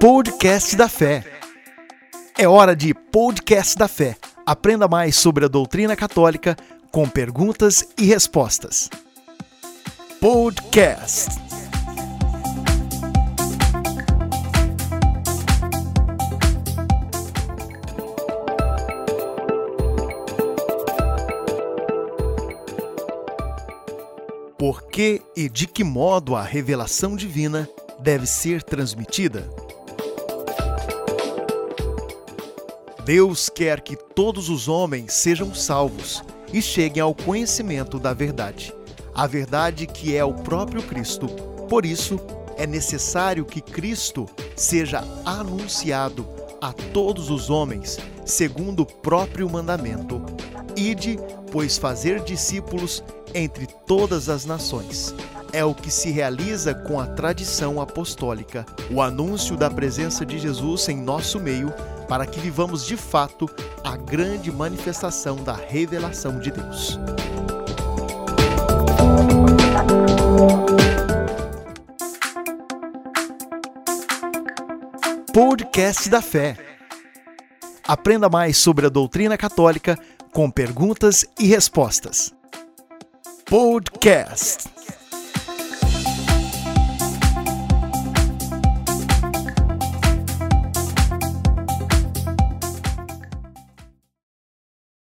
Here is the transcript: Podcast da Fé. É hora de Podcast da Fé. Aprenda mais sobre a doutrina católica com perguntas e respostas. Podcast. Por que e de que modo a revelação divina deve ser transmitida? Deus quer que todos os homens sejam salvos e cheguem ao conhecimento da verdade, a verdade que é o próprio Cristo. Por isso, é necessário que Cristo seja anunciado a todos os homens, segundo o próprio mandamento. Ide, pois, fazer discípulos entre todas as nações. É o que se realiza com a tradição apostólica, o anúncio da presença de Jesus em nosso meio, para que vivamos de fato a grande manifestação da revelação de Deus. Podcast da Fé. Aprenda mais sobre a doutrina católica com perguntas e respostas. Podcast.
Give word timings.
Podcast 0.00 0.76
da 0.76 0.88
Fé. 0.88 1.24
É 2.38 2.46
hora 2.46 2.76
de 2.76 2.94
Podcast 2.94 3.76
da 3.76 3.88
Fé. 3.88 4.16
Aprenda 4.46 4.86
mais 4.86 5.16
sobre 5.16 5.44
a 5.44 5.48
doutrina 5.48 5.96
católica 5.96 6.56
com 6.92 7.08
perguntas 7.08 7.84
e 7.98 8.04
respostas. 8.04 8.88
Podcast. 10.20 11.30
Por 24.56 24.84
que 24.84 25.20
e 25.36 25.48
de 25.48 25.66
que 25.66 25.82
modo 25.82 26.36
a 26.36 26.42
revelação 26.42 27.16
divina 27.16 27.68
deve 27.98 28.28
ser 28.28 28.62
transmitida? 28.62 29.48
Deus 33.08 33.48
quer 33.48 33.80
que 33.80 33.96
todos 33.96 34.50
os 34.50 34.68
homens 34.68 35.14
sejam 35.14 35.54
salvos 35.54 36.22
e 36.52 36.60
cheguem 36.60 37.02
ao 37.02 37.14
conhecimento 37.14 37.98
da 37.98 38.12
verdade, 38.12 38.70
a 39.14 39.26
verdade 39.26 39.86
que 39.86 40.14
é 40.14 40.22
o 40.22 40.34
próprio 40.34 40.82
Cristo. 40.82 41.26
Por 41.70 41.86
isso, 41.86 42.20
é 42.58 42.66
necessário 42.66 43.46
que 43.46 43.62
Cristo 43.62 44.26
seja 44.54 45.02
anunciado 45.24 46.28
a 46.60 46.70
todos 46.70 47.30
os 47.30 47.48
homens, 47.48 47.98
segundo 48.26 48.80
o 48.80 48.86
próprio 48.86 49.48
mandamento. 49.48 50.20
Ide, 50.76 51.18
pois, 51.50 51.78
fazer 51.78 52.20
discípulos 52.20 53.02
entre 53.32 53.66
todas 53.86 54.28
as 54.28 54.44
nações. 54.44 55.14
É 55.58 55.64
o 55.64 55.74
que 55.74 55.90
se 55.90 56.12
realiza 56.12 56.72
com 56.72 57.00
a 57.00 57.06
tradição 57.08 57.80
apostólica, 57.80 58.64
o 58.92 59.02
anúncio 59.02 59.56
da 59.56 59.68
presença 59.68 60.24
de 60.24 60.38
Jesus 60.38 60.88
em 60.88 60.96
nosso 60.96 61.40
meio, 61.40 61.74
para 62.08 62.24
que 62.24 62.38
vivamos 62.38 62.86
de 62.86 62.96
fato 62.96 63.50
a 63.82 63.96
grande 63.96 64.52
manifestação 64.52 65.34
da 65.42 65.54
revelação 65.54 66.38
de 66.38 66.52
Deus. 66.52 67.00
Podcast 75.34 76.08
da 76.08 76.22
Fé. 76.22 76.56
Aprenda 77.82 78.28
mais 78.28 78.58
sobre 78.58 78.86
a 78.86 78.88
doutrina 78.88 79.36
católica 79.36 79.98
com 80.32 80.48
perguntas 80.48 81.24
e 81.36 81.48
respostas. 81.48 82.32
Podcast. 83.44 84.57